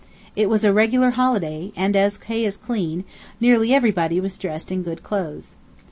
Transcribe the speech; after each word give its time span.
It 0.35 0.49
was 0.49 0.63
a 0.63 0.73
regular 0.73 1.11
holiday, 1.11 1.71
and 1.75 1.95
as 1.95 2.17
hay 2.23 2.43
is 2.43 2.57
clean, 2.57 3.03
nearly 3.39 3.71
everybody 3.71 4.19
was 4.19 4.39
dressed 4.39 4.71
in 4.71 4.81
good 4.81 5.03
clothes. 5.03 5.55